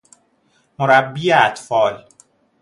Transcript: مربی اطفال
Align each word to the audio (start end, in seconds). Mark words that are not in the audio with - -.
مربی 0.79 1.31
اطفال 1.33 2.05